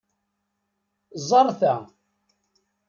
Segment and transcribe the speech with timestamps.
[1.27, 1.75] Ẓer ta.